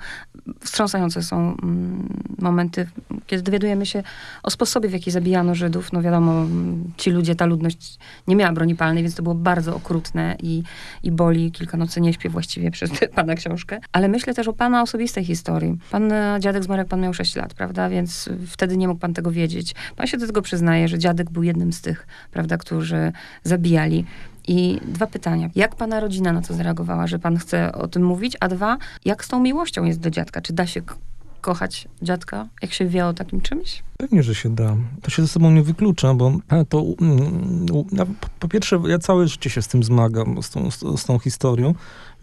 [0.60, 2.86] wstrząsające są mm, momenty,
[3.26, 4.02] kiedy dowiadujemy się
[4.42, 5.92] o sposobie, w jaki zabijano Żydów.
[5.92, 9.76] No wiadomo, mm, ci ludzie, ta ludność nie miała broni palnej, więc to było bardzo
[9.76, 10.62] okrutne i,
[11.02, 11.52] i boli.
[11.52, 13.80] Kilka nocy nie śpię właściwie przez pana książkę.
[13.92, 15.78] Ale myślę też o pana osobistej historii.
[15.90, 17.88] Pan e, dziadek zmarł, jak pan miał 6 lat, prawda?
[17.88, 19.74] Więc wtedy nie mógł pan tego wiedzieć.
[19.96, 24.04] Pan się do tego przyznaje, że dziadek był jednym z tych, prawda, którzy zabijali.
[24.48, 25.50] I dwa pytania.
[25.54, 28.36] Jak pana rodzina na to zareagowała, że pan chce o tym mówić?
[28.40, 30.40] A dwa, jak z tą miłością jest do dziadka?
[30.40, 30.82] Czy da się
[31.40, 33.82] kochać dziadka, jak się wie o takim czymś?
[33.96, 34.76] Pewnie, że się da.
[35.02, 37.66] To się ze sobą nie wyklucza, bo e, to mm,
[38.40, 41.74] po- pierwsze, ja całe życie się z tym zmagam, z tą, z tą historią,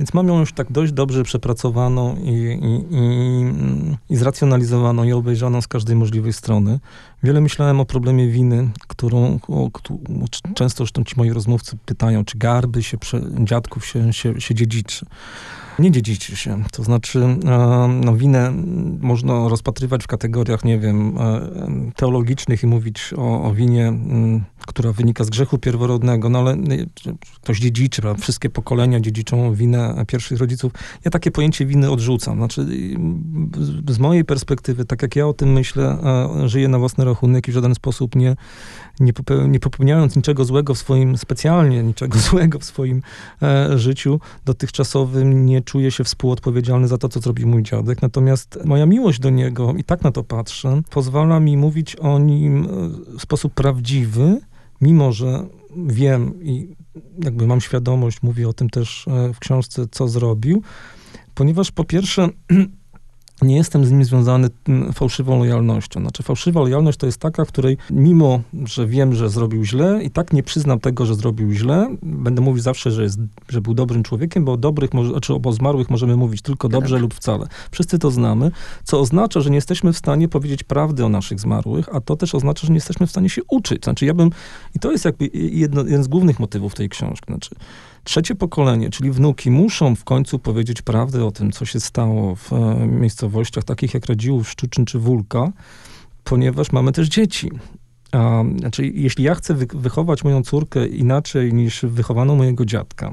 [0.02, 5.62] więc mam ją już tak dość dobrze przepracowaną i, i, i, i zracjonalizowaną i obejrzaną
[5.62, 6.80] z każdej możliwej strony.
[7.24, 9.70] Wiele myślałem o problemie winy, którą o,
[10.54, 15.06] często zresztą ci moi rozmówcy pytają, czy garby się, prze, dziadków się, się, się dziedziczy.
[15.80, 16.64] Nie dziedziczy się.
[16.72, 18.52] To znaczy, e, no, winę
[19.02, 23.94] można rozpatrywać w kategoriach, nie wiem, e, teologicznych i mówić o, o winie,
[24.68, 26.58] która wynika z grzechu pierworodnego, no ale
[26.94, 28.22] czy ktoś dziedziczy, prawda?
[28.22, 30.71] wszystkie pokolenia dziedziczą winę pierwszych rodziców.
[31.06, 32.38] Ja takie pojęcie winy odrzucam.
[32.38, 32.65] Znaczy,
[33.58, 35.97] z, z mojej perspektywy, tak jak ja o tym myślę,
[36.43, 38.36] e, żyję na własny rachunek i w żaden sposób nie,
[38.99, 43.01] nie, popeł, nie popełniając niczego złego w swoim, specjalnie niczego złego w swoim
[43.41, 48.01] e, życiu dotychczasowym, nie czuję się współodpowiedzialny za to, co zrobił mój dziadek.
[48.01, 52.63] Natomiast moja miłość do niego, i tak na to patrzę, pozwala mi mówić o nim
[52.63, 52.67] e,
[53.17, 54.39] w sposób prawdziwy,
[54.82, 56.75] mimo że wiem i
[57.23, 60.63] jakby mam świadomość, mówię o tym też e, w książce, co zrobił,
[61.34, 62.30] ponieważ po pierwsze
[63.41, 65.99] nie jestem z nim związany mm, fałszywą lojalnością.
[65.99, 70.10] Znaczy fałszywa lojalność to jest taka, w której mimo, że wiem, że zrobił źle i
[70.10, 74.04] tak nie przyznam tego, że zrobił źle, będę mówił zawsze, że, jest, że był dobrym
[74.04, 77.01] człowiekiem, bo o dobrych, czy o zmarłych możemy mówić tylko dobrze Dobrze.
[77.01, 77.47] lub wcale.
[77.71, 78.51] Wszyscy to znamy,
[78.84, 82.36] co oznacza, że nie jesteśmy w stanie powiedzieć prawdy o naszych zmarłych, a to też
[82.36, 83.84] oznacza, że nie jesteśmy w stanie się uczyć.
[83.84, 84.30] Znaczy ja bym,
[84.75, 87.56] i to jest jakby jedno, jeden z głównych motywów tej książki, znaczy
[88.04, 92.54] trzecie pokolenie, czyli wnuki, muszą w końcu powiedzieć prawdę o tym, co się stało w
[92.54, 92.88] e,
[93.32, 95.52] miejscowościach takich jak Radziłów, Szczuczyn czy Wólka,
[96.24, 97.52] ponieważ mamy też dzieci.
[98.12, 103.12] A, znaczy, jeśli ja chcę wy, wychować moją córkę inaczej niż wychowano mojego dziadka,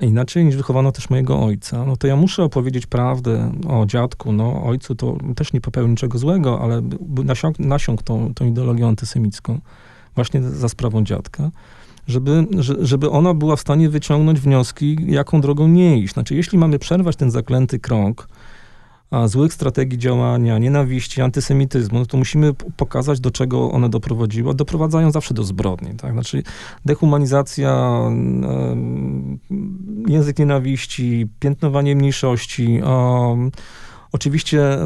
[0.00, 4.64] inaczej niż wychowano też mojego ojca, no to ja muszę opowiedzieć prawdę o dziadku, no
[4.64, 8.88] ojcu to też nie popełnił niczego złego, ale by- by nasiąk, nasiąkł tą, tą ideologią
[8.88, 9.60] antysemicką
[10.14, 11.50] właśnie za sprawą dziadka
[12.06, 16.14] żeby, że- żeby ona była w stanie wyciągnąć wnioski, jaką drogą nie iść.
[16.14, 18.28] Znaczy, jeśli mamy przerwać ten zaklęty krąg
[19.24, 24.54] złych strategii działania, nienawiści, antysemityzmu, no to musimy pokazać, do czego one doprowadziły.
[24.54, 25.94] Doprowadzają zawsze do zbrodni.
[25.94, 26.12] Tak?
[26.12, 26.42] Znaczy,
[26.84, 28.00] dehumanizacja,
[30.06, 32.80] język nienawiści, piętnowanie mniejszości,
[34.12, 34.78] oczywiście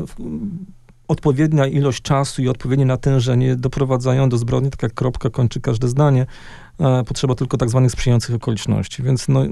[1.09, 6.27] odpowiednia ilość czasu i odpowiednie natężenie doprowadzają do zbrodni, tak jak kropka kończy każde zdanie.
[6.81, 9.03] E, Potrzeba tylko tak zwanych sprzyjających okoliczności.
[9.03, 9.45] Więc no,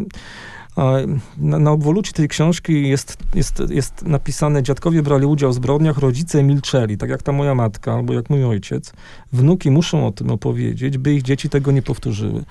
[1.39, 6.43] na, na obwolucie tej książki jest, jest, jest napisane, dziadkowie brali udział w zbrodniach, rodzice
[6.43, 8.93] milczeli, tak jak ta moja matka albo jak mój ojciec.
[9.33, 12.45] Wnuki muszą o tym opowiedzieć, by ich dzieci tego nie powtórzyły.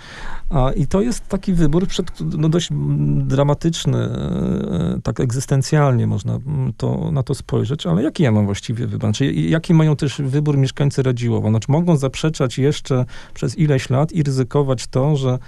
[0.49, 2.69] A, I to jest taki wybór przed, no, dość
[3.17, 8.87] dramatyczny, e, tak egzystencjalnie można mm, to, na to spojrzeć, ale jaki ja mam właściwie
[8.87, 8.99] wybór?
[8.99, 11.49] Znaczy, jaki mają też wybór mieszkańcy Radziłowa?
[11.49, 15.39] Znaczy, mogą zaprzeczać jeszcze przez ileś lat i ryzykować to, że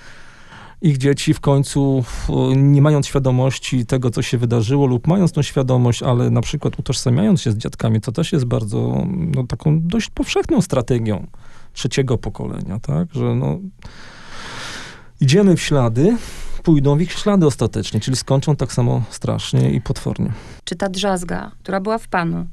[0.85, 2.03] ich dzieci w końcu,
[2.55, 7.41] nie mając świadomości tego, co się wydarzyło, lub mając tą świadomość, ale na przykład utożsamiając
[7.41, 11.27] się z dziadkami, to też jest bardzo, no, taką dość powszechną strategią
[11.73, 13.59] trzeciego pokolenia, tak, że no,
[15.21, 16.17] idziemy w ślady,
[16.63, 20.31] pójdą w ich ślady ostatecznie, czyli skończą tak samo strasznie i potwornie.
[20.63, 22.45] Czy ta drzazga, która była w panu,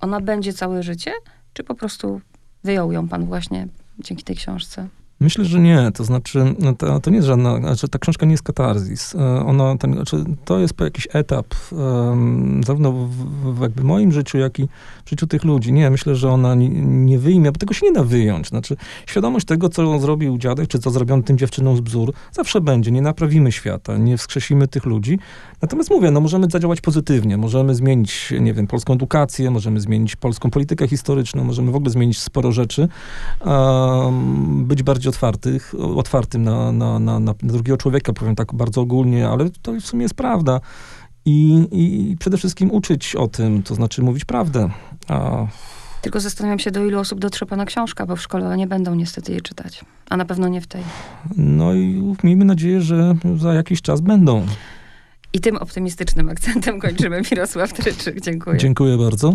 [0.00, 1.12] ona będzie całe życie?
[1.52, 2.20] Czy po prostu
[2.64, 4.88] wyjął ją pan właśnie dzięki tej książce?
[5.20, 5.90] Myślę, że nie.
[5.94, 9.14] To znaczy, no to, to nie jest żadna, znaczy ta książka nie jest katarzis.
[9.14, 13.08] E, Ona, ten, znaczy, to jest jakiś etap, um, zarówno w,
[13.54, 14.68] w jakby moim życiu, jak i
[15.04, 15.72] w życiu tych ludzi.
[15.72, 18.48] Nie, myślę, że ona nie, nie wyjmie, bo tego się nie da wyjąć.
[18.48, 22.90] Znaczy, świadomość tego, co zrobił dziadek, czy co zrobiono tym dziewczynom z bzdur, zawsze będzie.
[22.90, 25.18] Nie naprawimy świata, nie wskrzesimy tych ludzi.
[25.62, 27.36] Natomiast mówię, no możemy zadziałać pozytywnie.
[27.36, 32.18] Możemy zmienić, nie wiem, polską edukację, możemy zmienić polską politykę historyczną, możemy w ogóle zmienić
[32.18, 32.88] sporo rzeczy.
[33.46, 39.28] Um, być bardziej otwartych, otwartym na, na, na, na drugiego człowieka, powiem tak bardzo ogólnie,
[39.28, 40.60] ale to w sumie jest prawda.
[41.24, 44.70] I, I przede wszystkim uczyć o tym, to znaczy mówić prawdę.
[45.08, 45.46] A
[46.02, 49.32] Tylko zastanawiam się, do ilu osób dotrze pana książka, bo w szkole nie będą niestety
[49.32, 49.84] jej czytać.
[50.10, 50.82] A na pewno nie w tej.
[51.36, 54.46] no i miejmy nadzieję, że za jakiś czas będą.
[55.32, 57.22] I tym optymistycznym akcentem kończymy.
[57.30, 58.58] Mirosław Tryczyk, dziękuję.
[58.58, 59.34] Dziękuję bardzo.